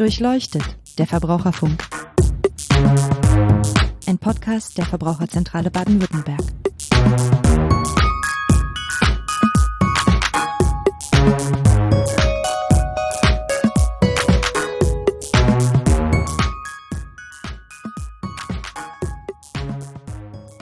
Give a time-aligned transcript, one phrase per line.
[0.00, 0.62] Durchleuchtet,
[0.96, 1.78] der Verbraucherfunk.
[4.06, 6.40] Ein Podcast der Verbraucherzentrale Baden-Württemberg.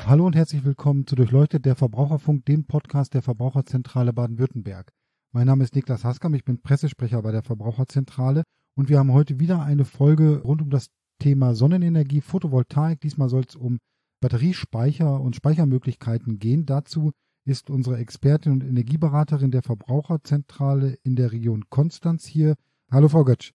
[0.05, 4.91] Hallo und herzlich willkommen zu Durchleuchtet, der Verbraucherfunk, dem Podcast der Verbraucherzentrale Baden-Württemberg.
[5.31, 8.43] Mein Name ist Niklas Haskam, ich bin Pressesprecher bei der Verbraucherzentrale
[8.79, 13.01] und wir haben heute wieder eine Folge rund um das Thema Sonnenenergie, Photovoltaik.
[13.01, 13.81] Diesmal soll es um
[14.21, 16.65] Batteriespeicher und Speichermöglichkeiten gehen.
[16.65, 17.11] Dazu
[17.45, 22.55] ist unsere Expertin und Energieberaterin der Verbraucherzentrale in der Region Konstanz hier.
[22.89, 23.51] Hallo Frau Götsch.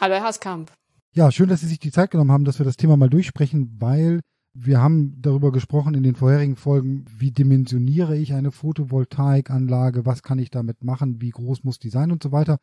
[0.00, 0.70] Hallo Herr Haskamp.
[1.14, 3.74] Ja, schön, dass Sie sich die Zeit genommen haben, dass wir das Thema mal durchsprechen,
[3.80, 4.20] weil
[4.52, 10.38] wir haben darüber gesprochen in den vorherigen Folgen, wie dimensioniere ich eine Photovoltaikanlage, was kann
[10.38, 12.58] ich damit machen, wie groß muss die sein und so weiter.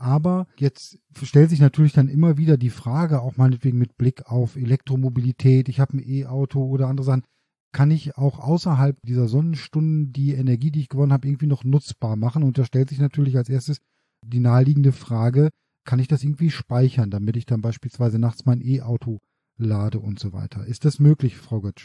[0.00, 4.56] Aber jetzt stellt sich natürlich dann immer wieder die Frage, auch meinetwegen mit Blick auf
[4.56, 7.24] Elektromobilität, ich habe ein E-Auto oder andere Sachen,
[7.72, 12.16] kann ich auch außerhalb dieser Sonnenstunden die Energie, die ich gewonnen habe, irgendwie noch nutzbar
[12.16, 12.42] machen?
[12.42, 13.78] Und da stellt sich natürlich als erstes
[14.24, 15.50] die naheliegende Frage,
[15.84, 19.18] kann ich das irgendwie speichern, damit ich dann beispielsweise nachts mein E-Auto
[19.58, 20.64] lade und so weiter.
[20.64, 21.84] Ist das möglich, Frau Götsch?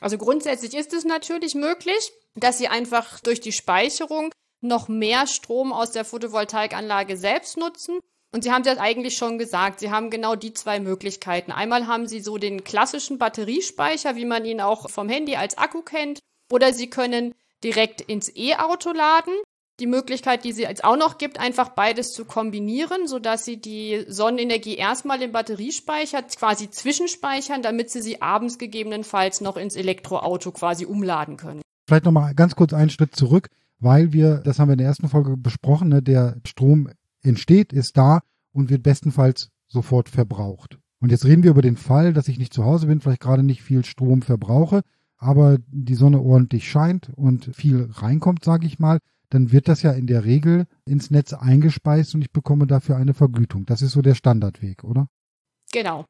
[0.00, 5.72] Also grundsätzlich ist es natürlich möglich, dass Sie einfach durch die Speicherung noch mehr Strom
[5.72, 7.98] aus der Photovoltaikanlage selbst nutzen.
[8.32, 9.80] Und Sie haben das eigentlich schon gesagt.
[9.80, 11.52] Sie haben genau die zwei Möglichkeiten.
[11.52, 15.82] Einmal haben Sie so den klassischen Batteriespeicher, wie man ihn auch vom Handy als Akku
[15.82, 16.20] kennt.
[16.50, 19.34] Oder Sie können direkt ins E-Auto laden
[19.80, 23.58] die Möglichkeit, die sie jetzt auch noch gibt, einfach beides zu kombinieren, so dass sie
[23.58, 30.52] die Sonnenenergie erstmal im Batteriespeicher quasi zwischenspeichern, damit sie sie abends gegebenenfalls noch ins Elektroauto
[30.52, 31.60] quasi umladen können.
[31.86, 35.08] Vielleicht nochmal ganz kurz einen Schritt zurück, weil wir, das haben wir in der ersten
[35.08, 36.88] Folge besprochen, ne, der Strom
[37.22, 38.20] entsteht, ist da
[38.52, 40.78] und wird bestenfalls sofort verbraucht.
[41.00, 43.42] Und jetzt reden wir über den Fall, dass ich nicht zu Hause bin, vielleicht gerade
[43.42, 44.82] nicht viel Strom verbrauche,
[45.18, 48.98] aber die Sonne ordentlich scheint und viel reinkommt, sage ich mal
[49.30, 53.14] dann wird das ja in der Regel ins Netz eingespeist und ich bekomme dafür eine
[53.14, 53.66] Vergütung.
[53.66, 55.08] Das ist so der Standardweg, oder?
[55.72, 56.06] Genau.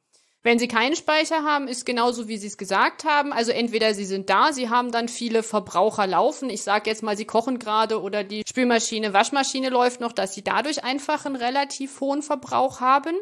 [0.46, 3.32] Wenn Sie keinen Speicher haben, ist genauso, wie Sie es gesagt haben.
[3.32, 6.50] Also entweder Sie sind da, Sie haben dann viele Verbraucher laufen.
[6.50, 10.44] Ich sage jetzt mal, Sie kochen gerade oder die Spülmaschine, Waschmaschine läuft noch, dass Sie
[10.44, 13.16] dadurch einfach einen relativ hohen Verbrauch haben.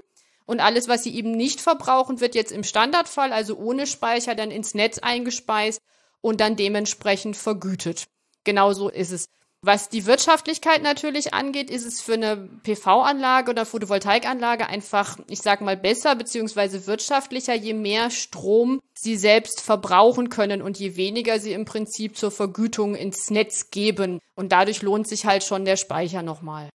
[0.45, 4.51] Und alles, was Sie eben nicht verbrauchen, wird jetzt im Standardfall, also ohne Speicher, dann
[4.51, 5.81] ins Netz eingespeist
[6.21, 8.05] und dann dementsprechend vergütet.
[8.45, 9.31] Genauso ist es.
[9.67, 15.63] Was die Wirtschaftlichkeit natürlich angeht, ist es für eine PV-Anlage oder Photovoltaikanlage einfach, ich sag
[15.63, 21.53] mal, besser beziehungsweise wirtschaftlicher, je mehr Strom sie selbst verbrauchen können und je weniger sie
[21.53, 24.19] im Prinzip zur Vergütung ins Netz geben.
[24.35, 26.69] Und dadurch lohnt sich halt schon der Speicher nochmal.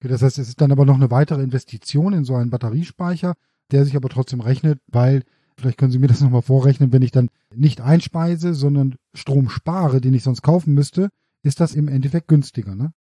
[0.00, 3.34] Okay, das heißt, es ist dann aber noch eine weitere Investition in so einen Batteriespeicher,
[3.72, 5.22] der sich aber trotzdem rechnet, weil
[5.58, 10.00] Vielleicht können Sie mir das nochmal vorrechnen, wenn ich dann nicht einspeise, sondern Strom spare,
[10.00, 11.10] den ich sonst kaufen müsste,
[11.42, 12.92] ist das im Endeffekt günstiger, ne?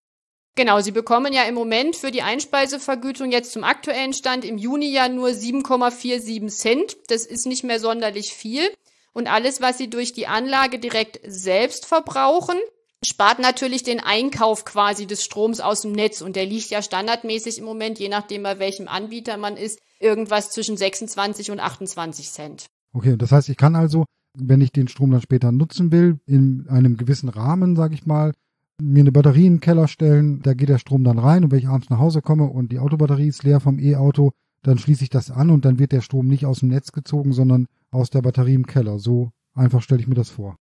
[0.57, 4.93] Genau, Sie bekommen ja im Moment für die Einspeisevergütung jetzt zum aktuellen Stand im Juni
[4.93, 6.97] ja nur 7,47 Cent.
[7.07, 8.63] Das ist nicht mehr sonderlich viel.
[9.13, 12.57] Und alles, was Sie durch die Anlage direkt selbst verbrauchen,
[13.07, 16.21] spart natürlich den Einkauf quasi des Stroms aus dem Netz.
[16.21, 20.51] Und der liegt ja standardmäßig im Moment, je nachdem bei welchem Anbieter man ist, irgendwas
[20.51, 22.67] zwischen 26 und 28 Cent.
[22.93, 24.05] Okay, das heißt, ich kann also
[24.35, 28.33] wenn ich den Strom dann später nutzen will, in einem gewissen Rahmen, sage ich mal,
[28.81, 31.59] mir eine Batterie in den Keller stellen, da geht der Strom dann rein und wenn
[31.59, 34.33] ich abends nach Hause komme und die Autobatterie ist leer vom E-Auto,
[34.63, 37.33] dann schließe ich das an und dann wird der Strom nicht aus dem Netz gezogen,
[37.33, 38.99] sondern aus der Batterie im Keller.
[38.99, 40.57] So einfach stelle ich mir das vor.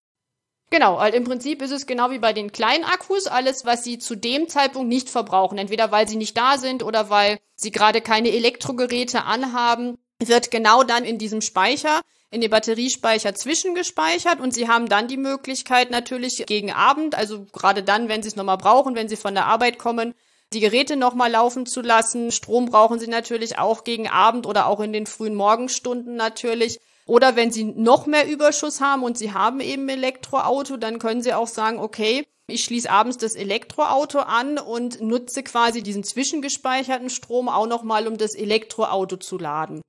[0.72, 3.98] Genau, also im Prinzip ist es genau wie bei den kleinen Akkus, alles, was sie
[3.98, 8.02] zu dem Zeitpunkt nicht verbrauchen, entweder weil sie nicht da sind oder weil sie gerade
[8.02, 12.02] keine Elektrogeräte anhaben, wird genau dann in diesem Speicher
[12.32, 17.84] in den Batteriespeicher zwischengespeichert und Sie haben dann die Möglichkeit natürlich gegen Abend, also gerade
[17.84, 20.14] dann, wenn Sie es nochmal brauchen, wenn Sie von der Arbeit kommen,
[20.54, 22.32] die Geräte nochmal laufen zu lassen.
[22.32, 26.80] Strom brauchen Sie natürlich auch gegen Abend oder auch in den frühen Morgenstunden natürlich.
[27.06, 31.34] Oder wenn Sie noch mehr Überschuss haben und Sie haben eben Elektroauto, dann können Sie
[31.34, 37.48] auch sagen, okay, ich schließe abends das Elektroauto an und nutze quasi diesen zwischengespeicherten Strom
[37.48, 39.82] auch nochmal, um das Elektroauto zu laden.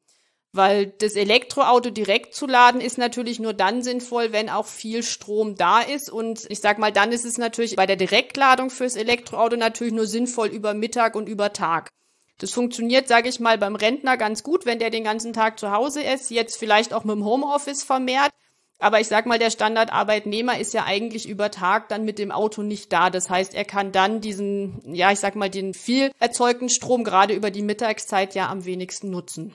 [0.52, 5.54] Weil das Elektroauto direkt zu laden ist natürlich nur dann sinnvoll, wenn auch viel Strom
[5.54, 6.10] da ist.
[6.10, 10.06] Und ich sag mal, dann ist es natürlich bei der Direktladung fürs Elektroauto natürlich nur
[10.06, 11.90] sinnvoll über Mittag und über Tag.
[12.38, 15.70] Das funktioniert, sage ich mal, beim Rentner ganz gut, wenn der den ganzen Tag zu
[15.70, 18.32] Hause ist, jetzt vielleicht auch mit dem Homeoffice vermehrt.
[18.80, 22.62] Aber ich sag mal, der Standardarbeitnehmer ist ja eigentlich über Tag dann mit dem Auto
[22.62, 23.10] nicht da.
[23.10, 27.34] Das heißt, er kann dann diesen, ja, ich sag mal, den viel erzeugten Strom gerade
[27.34, 29.52] über die Mittagszeit ja am wenigsten nutzen.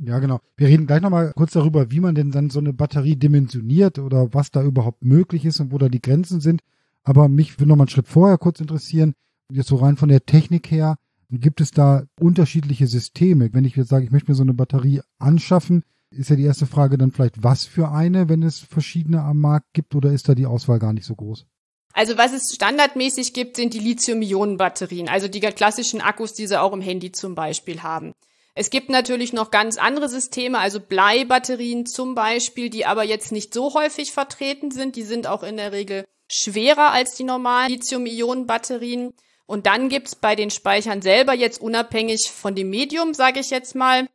[0.00, 0.40] Ja, genau.
[0.56, 4.32] Wir reden gleich nochmal kurz darüber, wie man denn dann so eine Batterie dimensioniert oder
[4.32, 6.60] was da überhaupt möglich ist und wo da die Grenzen sind.
[7.02, 9.14] Aber mich würde nochmal einen Schritt vorher kurz interessieren,
[9.50, 10.96] jetzt so rein von der Technik her,
[11.30, 13.52] gibt es da unterschiedliche Systeme?
[13.52, 16.66] Wenn ich jetzt sage, ich möchte mir so eine Batterie anschaffen, ist ja die erste
[16.66, 20.34] Frage dann vielleicht, was für eine, wenn es verschiedene am Markt gibt oder ist da
[20.34, 21.46] die Auswahl gar nicht so groß?
[21.92, 26.72] Also was es standardmäßig gibt, sind die Lithium-Ionen-Batterien, also die klassischen Akkus, die sie auch
[26.72, 28.12] im Handy zum Beispiel haben.
[28.60, 33.54] Es gibt natürlich noch ganz andere Systeme, also Bleibatterien zum Beispiel, die aber jetzt nicht
[33.54, 34.96] so häufig vertreten sind.
[34.96, 39.14] Die sind auch in der Regel schwerer als die normalen Lithium-Ionen-Batterien.
[39.46, 43.76] Und dann gibt's bei den Speichern selber jetzt unabhängig von dem Medium, sage ich jetzt
[43.76, 44.08] mal,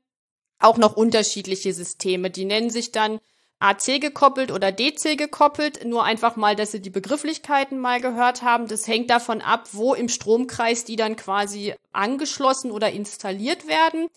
[0.60, 2.30] auch noch unterschiedliche Systeme.
[2.30, 3.22] Die nennen sich dann
[3.60, 5.86] AC gekoppelt oder DC gekoppelt.
[5.86, 8.68] Nur einfach mal, dass Sie die Begrifflichkeiten mal gehört haben.
[8.68, 14.10] Das hängt davon ab, wo im Stromkreis die dann quasi angeschlossen oder installiert werden.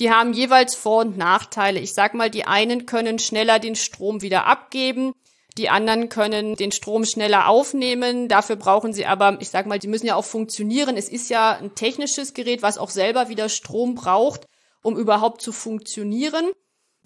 [0.00, 1.80] Die haben jeweils Vor- und Nachteile.
[1.80, 5.12] Ich sag mal, die einen können schneller den Strom wieder abgeben.
[5.56, 8.28] Die anderen können den Strom schneller aufnehmen.
[8.28, 10.96] Dafür brauchen sie aber, ich sag mal, die müssen ja auch funktionieren.
[10.96, 14.48] Es ist ja ein technisches Gerät, was auch selber wieder Strom braucht
[14.84, 16.52] um überhaupt zu funktionieren.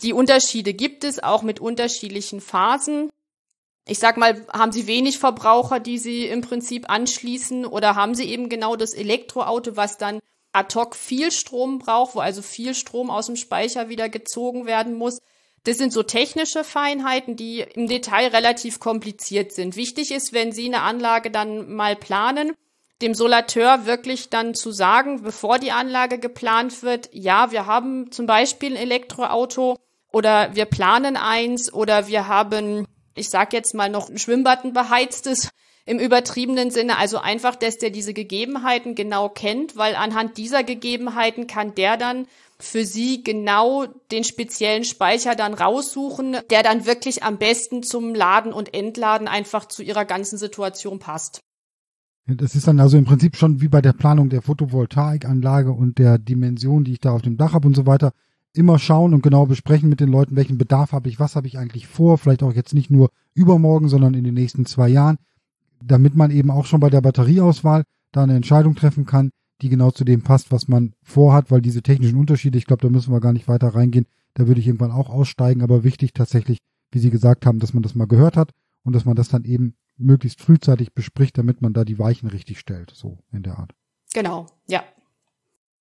[0.03, 3.11] Die Unterschiede gibt es auch mit unterschiedlichen Phasen.
[3.87, 8.25] Ich sag mal, haben Sie wenig Verbraucher, die Sie im Prinzip anschließen oder haben Sie
[8.25, 10.19] eben genau das Elektroauto, was dann
[10.53, 14.95] ad hoc viel Strom braucht, wo also viel Strom aus dem Speicher wieder gezogen werden
[14.95, 15.21] muss.
[15.65, 19.77] Das sind so technische Feinheiten, die im Detail relativ kompliziert sind.
[19.77, 22.55] Wichtig ist, wenn Sie eine Anlage dann mal planen,
[23.03, 28.27] dem Solateur wirklich dann zu sagen, bevor die Anlage geplant wird, ja, wir haben zum
[28.27, 29.77] Beispiel ein Elektroauto
[30.13, 34.73] oder wir planen eins oder wir haben, ich sag jetzt mal noch ein Schwimmbad, ein
[34.73, 35.51] beheiztes
[35.89, 36.99] im übertriebenen Sinne.
[36.99, 42.27] Also einfach, dass der diese Gegebenheiten genau kennt, weil anhand dieser Gegebenheiten kann der dann
[42.61, 48.53] für Sie genau den speziellen Speicher dann raussuchen, der dann wirklich am besten zum Laden
[48.53, 51.41] und Entladen einfach zu Ihrer ganzen Situation passt.
[52.27, 56.19] Das ist dann also im Prinzip schon wie bei der Planung der Photovoltaikanlage und der
[56.19, 58.13] Dimension, die ich da auf dem Dach habe und so weiter.
[58.53, 61.57] Immer schauen und genau besprechen mit den Leuten, welchen Bedarf habe ich, was habe ich
[61.57, 65.17] eigentlich vor, vielleicht auch jetzt nicht nur übermorgen, sondern in den nächsten zwei Jahren,
[65.83, 69.31] damit man eben auch schon bei der Batterieauswahl da eine Entscheidung treffen kann,
[69.63, 72.91] die genau zu dem passt, was man vorhat, weil diese technischen Unterschiede, ich glaube, da
[72.91, 76.59] müssen wir gar nicht weiter reingehen, da würde ich irgendwann auch aussteigen, aber wichtig tatsächlich,
[76.93, 78.53] wie Sie gesagt haben, dass man das mal gehört hat
[78.85, 82.61] und dass man das dann eben möglichst frühzeitig bespricht, damit man da die Weichen richtig
[82.61, 83.73] stellt, so in der Art.
[84.15, 84.83] Genau, ja.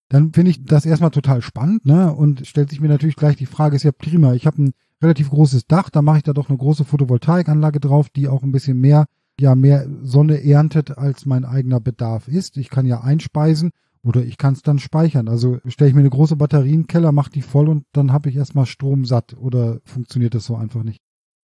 [0.10, 2.14] Dann finde ich das erstmal total spannend, ne?
[2.14, 5.30] Und stellt sich mir natürlich gleich die Frage, ist ja prima, ich habe ein relativ
[5.30, 8.80] großes Dach, da mache ich da doch eine große Photovoltaikanlage drauf, die auch ein bisschen
[8.80, 9.06] mehr,
[9.40, 12.58] ja, mehr Sonne erntet, als mein eigener Bedarf ist.
[12.58, 13.72] Ich kann ja einspeisen
[14.04, 15.28] oder ich kann es dann speichern.
[15.28, 18.36] Also stelle ich mir eine große Batterie in mache die voll und dann habe ich
[18.36, 21.00] erstmal Strom satt oder funktioniert das so einfach nicht?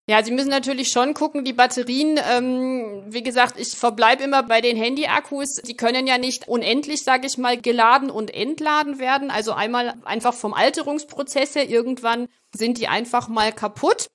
[0.10, 4.60] Ja, Sie müssen natürlich schon gucken, die Batterien, ähm, wie gesagt, ich verbleibe immer bei
[4.60, 5.62] den Handy-Akkus.
[5.66, 9.32] Die können ja nicht unendlich, sage ich mal, geladen und entladen werden.
[9.32, 14.08] Also einmal einfach vom Alterungsprozess her, irgendwann sind die einfach mal kaputt.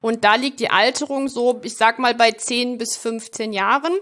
[0.00, 3.92] Und da liegt die Alterung so, ich sag mal, bei 10 bis 15 Jahren.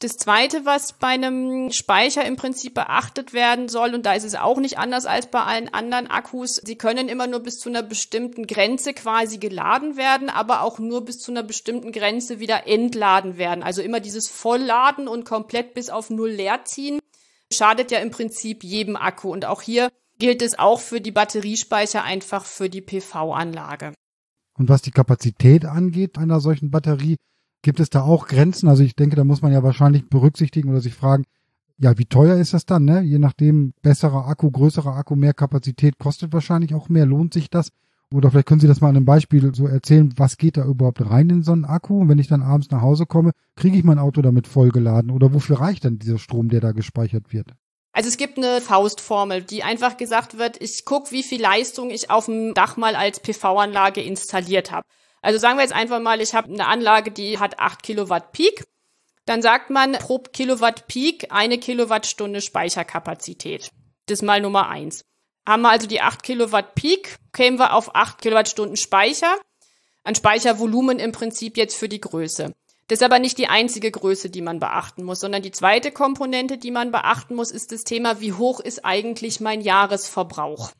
[0.00, 4.34] Das zweite, was bei einem Speicher im Prinzip beachtet werden soll, und da ist es
[4.34, 7.82] auch nicht anders als bei allen anderen Akkus, sie können immer nur bis zu einer
[7.82, 13.38] bestimmten Grenze quasi geladen werden, aber auch nur bis zu einer bestimmten Grenze wieder entladen
[13.38, 13.62] werden.
[13.62, 17.00] Also immer dieses Vollladen und komplett bis auf Null leer ziehen,
[17.50, 19.32] schadet ja im Prinzip jedem Akku.
[19.32, 19.88] Und auch hier
[20.18, 23.94] gilt es auch für die Batteriespeicher einfach für die PV-Anlage.
[24.56, 27.16] Und was die Kapazität angeht einer solchen Batterie,
[27.66, 28.68] Gibt es da auch Grenzen?
[28.68, 31.24] Also ich denke, da muss man ja wahrscheinlich berücksichtigen oder sich fragen,
[31.78, 33.00] ja, wie teuer ist das dann, ne?
[33.02, 37.06] Je nachdem, besserer Akku, größerer Akku, mehr Kapazität kostet wahrscheinlich auch mehr.
[37.06, 37.72] Lohnt sich das?
[38.14, 41.04] Oder vielleicht können Sie das mal an einem Beispiel so erzählen, was geht da überhaupt
[41.10, 42.02] rein in so einen Akku?
[42.02, 45.10] Und wenn ich dann abends nach Hause komme, kriege ich mein Auto damit vollgeladen?
[45.10, 47.52] Oder wofür reicht dann dieser Strom, der da gespeichert wird?
[47.96, 52.10] Also es gibt eine Faustformel, die einfach gesagt wird, ich gucke, wie viel Leistung ich
[52.10, 54.86] auf dem Dach mal als PV-Anlage installiert habe.
[55.22, 58.66] Also sagen wir jetzt einfach mal, ich habe eine Anlage, die hat 8 Kilowatt Peak.
[59.24, 63.70] Dann sagt man pro Kilowatt Peak eine Kilowattstunde Speicherkapazität.
[64.04, 65.06] Das ist mal Nummer eins.
[65.48, 69.34] Haben wir also die 8 Kilowatt Peak, kämen wir auf 8 Kilowattstunden Speicher.
[70.04, 72.52] Ein Speichervolumen im Prinzip jetzt für die Größe.
[72.88, 76.56] Das ist aber nicht die einzige Größe, die man beachten muss, sondern die zweite Komponente,
[76.56, 80.70] die man beachten muss, ist das Thema, wie hoch ist eigentlich mein Jahresverbrauch?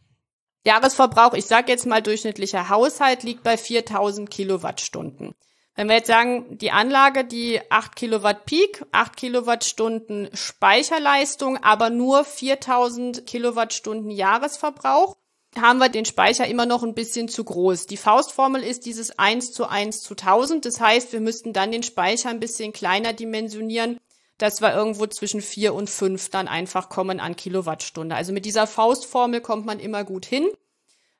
[0.64, 5.34] Jahresverbrauch, ich sage jetzt mal durchschnittlicher Haushalt, liegt bei 4000 Kilowattstunden.
[5.74, 12.24] Wenn wir jetzt sagen, die Anlage, die 8 Kilowatt Peak, 8 Kilowattstunden Speicherleistung, aber nur
[12.24, 15.16] 4000 Kilowattstunden Jahresverbrauch,
[15.60, 17.86] haben wir den Speicher immer noch ein bisschen zu groß.
[17.86, 20.64] Die Faustformel ist dieses 1 zu 1 zu 1000.
[20.64, 23.98] Das heißt, wir müssten dann den Speicher ein bisschen kleiner dimensionieren,
[24.38, 28.14] dass wir irgendwo zwischen 4 und 5 dann einfach kommen an Kilowattstunde.
[28.14, 30.46] Also mit dieser Faustformel kommt man immer gut hin.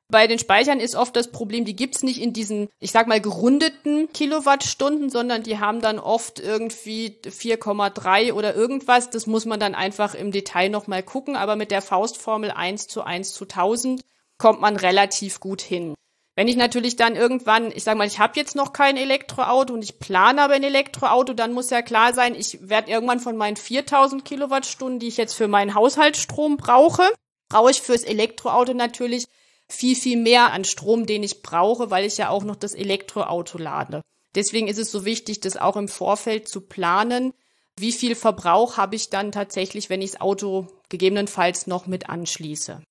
[0.09, 3.19] Bei den Speichern ist oft das Problem, die gibt's nicht in diesen, ich sag mal,
[3.19, 9.09] gerundeten Kilowattstunden, sondern die haben dann oft irgendwie 4,3 oder irgendwas.
[9.09, 11.35] Das muss man dann einfach im Detail nochmal gucken.
[11.35, 14.01] Aber mit der Faustformel 1 zu 1 zu 1000
[14.37, 15.95] kommt man relativ gut hin.
[16.35, 19.83] Wenn ich natürlich dann irgendwann, ich sag mal, ich habe jetzt noch kein Elektroauto und
[19.83, 23.55] ich plane aber ein Elektroauto, dann muss ja klar sein, ich werde irgendwann von meinen
[23.55, 27.01] 4000 Kilowattstunden, die ich jetzt für meinen Haushaltsstrom brauche,
[27.49, 29.25] brauche ich fürs Elektroauto natürlich
[29.67, 33.57] viel, viel mehr an Strom, den ich brauche, weil ich ja auch noch das Elektroauto
[33.57, 34.01] lade.
[34.35, 37.33] Deswegen ist es so wichtig, das auch im Vorfeld zu planen.
[37.79, 42.83] Wie viel Verbrauch habe ich dann tatsächlich, wenn ich das Auto gegebenenfalls noch mit anschließe?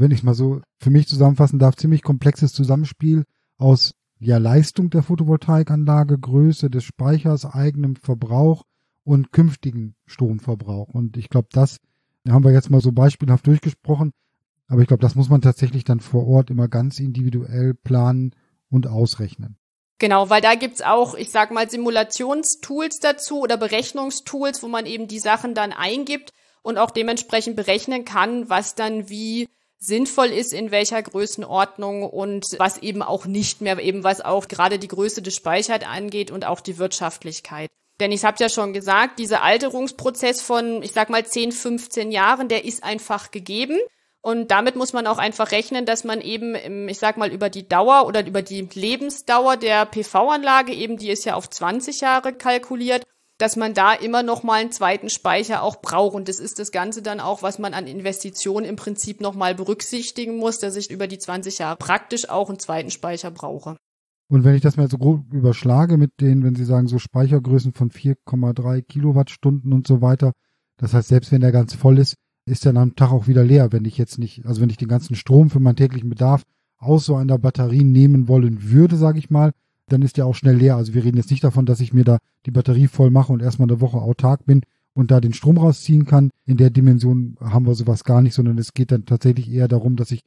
[0.00, 3.24] Wenn ich mal so für mich zusammenfassen darf, ziemlich komplexes Zusammenspiel
[3.58, 8.64] aus ja, Leistung der Photovoltaikanlage, Größe des Speichers, eigenem Verbrauch
[9.04, 10.88] und künftigen Stromverbrauch.
[10.88, 11.76] Und ich glaube, das
[12.26, 14.12] haben wir jetzt mal so beispielhaft durchgesprochen.
[14.68, 18.34] Aber ich glaube, das muss man tatsächlich dann vor Ort immer ganz individuell planen
[18.70, 19.58] und ausrechnen.
[19.98, 25.08] Genau, weil da gibt's auch, ich sag mal, Simulationstools dazu oder Berechnungstools, wo man eben
[25.08, 26.30] die Sachen dann eingibt
[26.62, 29.46] und auch dementsprechend berechnen kann, was dann wie
[29.80, 34.78] sinnvoll ist, in welcher Größenordnung und was eben auch nicht mehr, eben was auch gerade
[34.78, 37.68] die Größe des Speichers angeht und auch die Wirtschaftlichkeit.
[37.98, 42.48] Denn ich habe ja schon gesagt, dieser Alterungsprozess von, ich sag mal, 10, 15 Jahren,
[42.48, 43.78] der ist einfach gegeben.
[44.22, 47.66] Und damit muss man auch einfach rechnen, dass man eben, ich sag mal, über die
[47.66, 53.02] Dauer oder über die Lebensdauer der PV-Anlage, eben die ist ja auf 20 Jahre kalkuliert,
[53.40, 56.14] dass man da immer noch mal einen zweiten Speicher auch braucht.
[56.14, 59.54] Und das ist das Ganze dann auch, was man an Investitionen im Prinzip noch mal
[59.54, 63.76] berücksichtigen muss, dass ich über die 20 Jahre praktisch auch einen zweiten Speicher brauche.
[64.28, 67.72] Und wenn ich das mal so grob überschlage mit denen, wenn Sie sagen, so Speichergrößen
[67.72, 70.32] von 4,3 Kilowattstunden und so weiter,
[70.76, 72.14] das heißt, selbst wenn der ganz voll ist,
[72.46, 74.88] ist dann am Tag auch wieder leer, wenn ich jetzt nicht, also wenn ich den
[74.88, 76.42] ganzen Strom für meinen täglichen Bedarf
[76.78, 79.52] aus so einer Batterie nehmen wollen würde, sage ich mal,
[79.92, 80.76] dann ist der auch schnell leer.
[80.76, 83.42] Also wir reden jetzt nicht davon, dass ich mir da die Batterie voll mache und
[83.42, 84.62] erstmal eine Woche autark bin
[84.94, 86.30] und da den Strom rausziehen kann.
[86.46, 89.96] In der Dimension haben wir sowas gar nicht, sondern es geht dann tatsächlich eher darum,
[89.96, 90.22] dass ich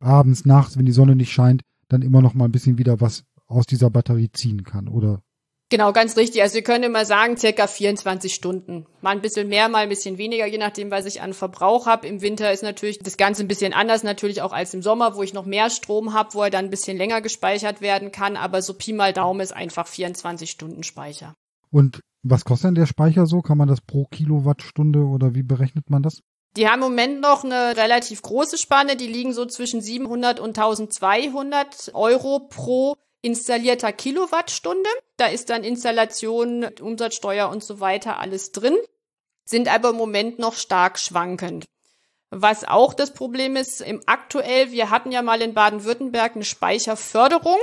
[0.00, 3.24] abends, nachts, wenn die Sonne nicht scheint, dann immer noch mal ein bisschen wieder was
[3.46, 5.22] aus dieser Batterie ziehen kann, oder?
[5.68, 6.42] Genau, ganz richtig.
[6.42, 8.86] Also wir können immer sagen, circa 24 Stunden.
[9.00, 12.06] Mal ein bisschen mehr, mal ein bisschen weniger, je nachdem, was ich an Verbrauch habe.
[12.06, 15.24] Im Winter ist natürlich das Ganze ein bisschen anders, natürlich auch als im Sommer, wo
[15.24, 18.36] ich noch mehr Strom habe, wo er dann ein bisschen länger gespeichert werden kann.
[18.36, 21.34] Aber so Pi mal Daumen ist einfach 24 Stunden Speicher.
[21.70, 23.40] Und was kostet denn der Speicher so?
[23.40, 26.20] Kann man das pro Kilowattstunde oder wie berechnet man das?
[26.56, 28.96] Die haben im Moment noch eine relativ große Spanne.
[28.96, 32.96] Die liegen so zwischen 700 und 1200 Euro pro
[33.26, 34.88] installierter Kilowattstunde.
[35.16, 38.76] Da ist dann Installation, Umsatzsteuer und so weiter alles drin,
[39.44, 41.64] sind aber im Moment noch stark schwankend.
[42.30, 47.58] Was auch das Problem ist, im aktuell, wir hatten ja mal in Baden-Württemberg eine Speicherförderung.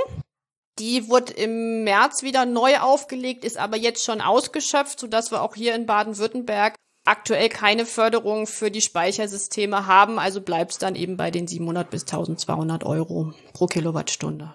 [0.78, 5.54] Die wurde im März wieder neu aufgelegt, ist aber jetzt schon ausgeschöpft, sodass wir auch
[5.54, 6.74] hier in Baden-Württemberg
[7.06, 10.18] aktuell keine Förderung für die Speichersysteme haben.
[10.18, 14.54] Also bleibt es dann eben bei den 700 bis 1200 Euro pro Kilowattstunde.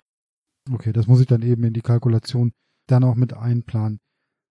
[0.72, 2.52] Okay, das muss ich dann eben in die Kalkulation
[2.88, 4.00] dann auch mit einplanen.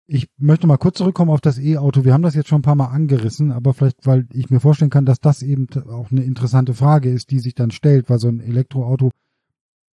[0.07, 2.05] Ich möchte mal kurz zurückkommen auf das E-Auto.
[2.05, 4.91] Wir haben das jetzt schon ein paar Mal angerissen, aber vielleicht, weil ich mir vorstellen
[4.91, 8.29] kann, dass das eben auch eine interessante Frage ist, die sich dann stellt, weil so
[8.29, 9.11] ein Elektroauto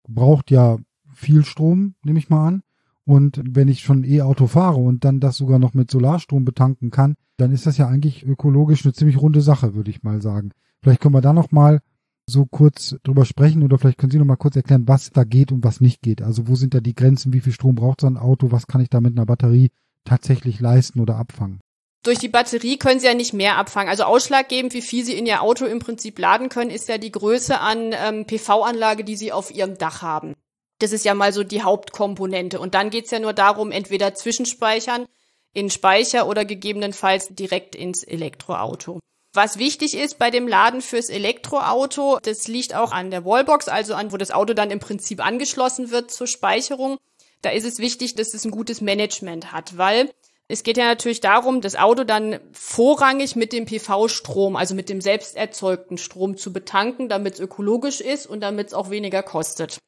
[0.09, 0.78] braucht ja
[1.12, 2.62] viel Strom, nehme ich mal an.
[3.04, 7.16] Und wenn ich schon E-Auto fahre und dann das sogar noch mit Solarstrom betanken kann,
[7.37, 10.50] dann ist das ja eigentlich ökologisch eine ziemlich runde Sache, würde ich mal sagen.
[10.81, 11.81] Vielleicht können wir da noch mal
[12.26, 15.52] so kurz drüber sprechen oder vielleicht können Sie noch mal kurz erklären, was da geht
[15.52, 16.23] und was nicht geht.
[16.23, 18.81] Also wo sind da die Grenzen, wie viel Strom braucht so ein Auto, was kann
[18.81, 19.71] ich da mit einer Batterie
[20.04, 21.61] tatsächlich leisten oder abfangen?
[22.04, 23.88] Durch die Batterie können Sie ja nicht mehr abfangen.
[23.88, 27.12] Also ausschlaggebend, wie viel Sie in Ihr Auto im Prinzip laden können, ist ja die
[27.12, 30.35] Größe an ähm, PV-Anlage, die Sie auf Ihrem Dach haben.
[30.81, 32.61] Das ist ja mal so die Hauptkomponente.
[32.61, 35.07] Und dann geht's ja nur darum, entweder zwischenspeichern
[35.54, 39.00] in Speicher oder gegebenenfalls direkt ins Elektroauto.
[39.36, 43.94] Was wichtig ist bei dem Laden fürs Elektroauto, das liegt auch an der Wallbox, also
[43.94, 46.98] an, wo das Auto dann im Prinzip angeschlossen wird zur Speicherung.
[47.42, 50.10] Da ist es wichtig, dass es ein gutes Management hat, weil
[50.46, 55.00] Es geht ja natürlich darum, das Auto dann vorrangig mit dem PV-Strom, also mit dem
[55.00, 59.78] selbst erzeugten Strom zu betanken, damit es ökologisch ist und damit es auch weniger kostet.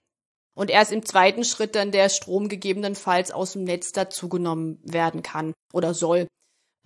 [0.55, 5.53] Und erst im zweiten Schritt dann der Strom gegebenenfalls aus dem Netz dazugenommen werden kann
[5.75, 6.27] oder soll.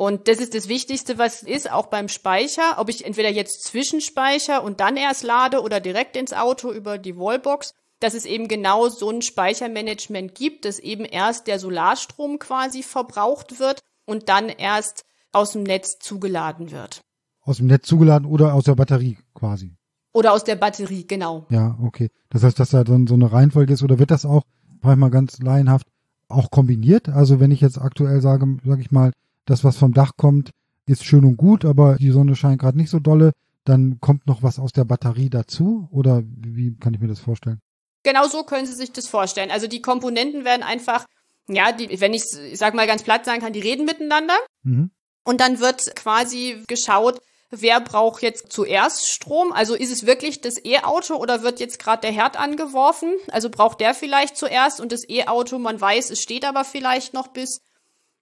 [0.00, 4.64] Und das ist das Wichtigste, was ist, auch beim Speicher, ob ich entweder jetzt zwischenspeicher
[4.64, 8.88] und dann erst lade oder direkt ins Auto über die Wallbox, dass es eben genau
[8.88, 15.04] so ein Speichermanagement gibt, dass eben erst der Solarstrom quasi verbraucht wird und dann erst
[15.32, 17.02] aus dem Netz zugeladen wird.
[17.42, 19.76] Aus dem Netz zugeladen oder aus der Batterie quasi.
[20.14, 21.44] Oder aus der Batterie, genau.
[21.50, 22.08] Ja, okay.
[22.30, 24.44] Das heißt, dass da dann so eine Reihenfolge ist oder wird das auch,
[24.80, 25.88] frage ich mal ganz laienhaft,
[26.28, 27.10] auch kombiniert?
[27.10, 29.12] Also wenn ich jetzt aktuell sage, sage ich mal,
[29.50, 30.50] das, was vom Dach kommt,
[30.86, 33.32] ist schön und gut, aber die Sonne scheint gerade nicht so dolle,
[33.64, 35.88] dann kommt noch was aus der Batterie dazu?
[35.90, 37.60] Oder wie kann ich mir das vorstellen?
[38.02, 39.50] Genau so können Sie sich das vorstellen.
[39.50, 41.04] Also die Komponenten werden einfach,
[41.48, 44.34] ja, die, wenn ich, ich sag mal ganz platt sagen kann, die reden miteinander.
[44.62, 44.90] Mhm.
[45.24, 49.52] Und dann wird quasi geschaut, wer braucht jetzt zuerst Strom?
[49.52, 53.12] Also ist es wirklich das E-Auto oder wird jetzt gerade der Herd angeworfen?
[53.30, 57.28] Also braucht der vielleicht zuerst und das E-Auto, man weiß, es steht aber vielleicht noch
[57.28, 57.60] bis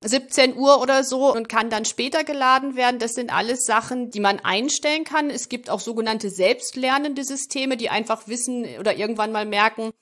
[0.04, 3.00] 17 Uhr oder so und kann dann später geladen werden.
[3.00, 5.30] Das sind alles Sachen, die man einstellen kann.
[5.30, 9.92] Es gibt auch sogenannte selbstlernende Systeme, die einfach wissen oder irgendwann mal merken,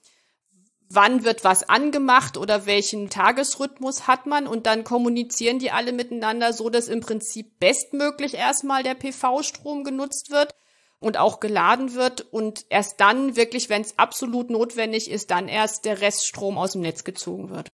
[0.88, 6.52] wann wird was angemacht oder welchen Tagesrhythmus hat man und dann kommunizieren die alle miteinander
[6.52, 10.54] so, dass im Prinzip bestmöglich erstmal der PV-Strom genutzt wird
[11.00, 15.84] und auch geladen wird und erst dann wirklich, wenn es absolut notwendig ist, dann erst
[15.84, 17.68] der Reststrom aus dem Netz gezogen wird.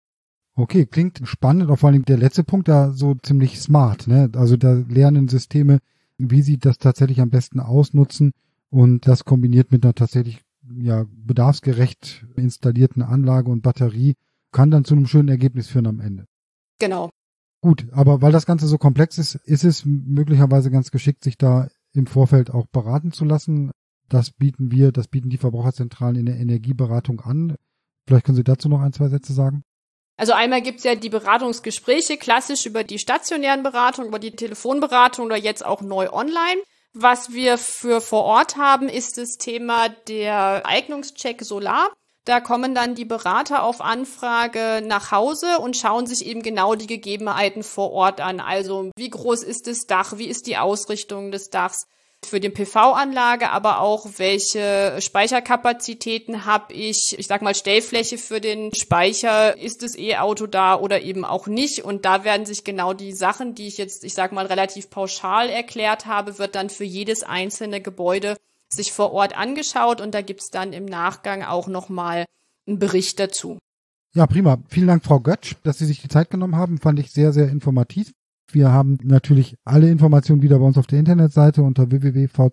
[0.56, 4.30] Okay, klingt spannend, und vor allem der letzte Punkt da so ziemlich smart, ne?
[4.36, 5.80] Also da lernen Systeme,
[6.18, 8.32] wie sie das tatsächlich am besten ausnutzen
[8.70, 10.42] und das kombiniert mit einer tatsächlich
[10.76, 14.16] ja bedarfsgerecht installierten Anlage und Batterie
[14.52, 16.26] kann dann zu einem schönen Ergebnis führen am Ende.
[16.80, 17.10] Genau.
[17.62, 21.70] Gut, aber weil das Ganze so komplex ist, ist es möglicherweise ganz geschickt, sich da
[21.94, 23.72] im Vorfeld auch beraten zu lassen.
[24.10, 27.56] Das bieten wir, das bieten die Verbraucherzentralen in der Energieberatung an.
[28.08, 29.64] Vielleicht können Sie dazu noch ein, zwei Sätze sagen?
[30.22, 35.36] Also einmal gibt's ja die Beratungsgespräche, klassisch über die stationären Beratungen, über die Telefonberatung oder
[35.36, 36.62] jetzt auch neu online.
[36.94, 41.90] Was wir für vor Ort haben, ist das Thema der Eignungscheck Solar.
[42.26, 46.86] Da kommen dann die Berater auf Anfrage nach Hause und schauen sich eben genau die
[46.86, 48.40] Gegebenheiten vor Ort an.
[48.42, 51.88] Also wie groß ist das Dach, wie ist die Ausrichtung des Dachs,
[52.24, 58.74] für die PV-Anlage, aber auch welche Speicherkapazitäten habe ich, ich sag mal Stellfläche für den
[58.74, 63.14] Speicher, ist das E-Auto da oder eben auch nicht und da werden sich genau die
[63.14, 67.24] Sachen, die ich jetzt, ich sag mal relativ pauschal erklärt habe, wird dann für jedes
[67.24, 68.38] einzelne Gebäude
[68.70, 72.26] sich vor Ort angeschaut und da gibt's dann im Nachgang auch nochmal
[72.68, 73.58] einen Bericht dazu.
[74.14, 74.60] Ja, prima.
[74.68, 76.78] Vielen Dank, Frau Götsch, dass Sie sich die Zeit genommen haben.
[76.78, 78.14] Fand ich sehr, sehr informativ.
[78.54, 82.46] Wir haben natürlich alle Informationen wieder bei uns auf der Internetseite unter www.vz-bw.de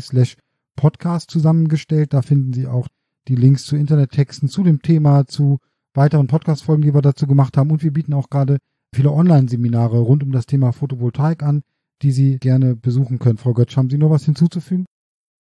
[0.00, 0.36] slash
[0.76, 2.12] podcast zusammengestellt.
[2.12, 2.88] Da finden Sie auch
[3.28, 5.58] die Links zu Internettexten zu dem Thema, zu
[5.94, 7.70] weiteren Podcast-Folgen, die wir dazu gemacht haben.
[7.70, 8.58] Und wir bieten auch gerade
[8.94, 11.62] viele Online-Seminare rund um das Thema Photovoltaik an,
[12.02, 13.38] die Sie gerne besuchen können.
[13.38, 14.86] Frau Götsch, haben Sie noch was hinzuzufügen?